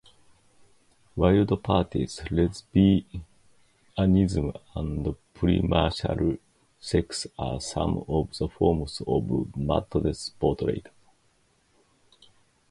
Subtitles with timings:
[1.15, 3.21] Wild parties, lesbianism,
[4.75, 6.39] and premarital
[6.79, 10.89] sex are some of the forms of 'madness' portrayed.